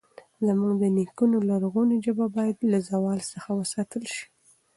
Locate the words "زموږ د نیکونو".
0.45-1.37